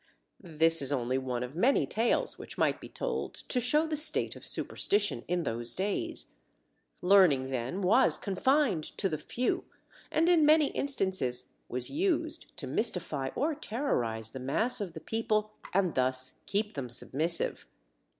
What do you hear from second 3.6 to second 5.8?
show the state of superstition in those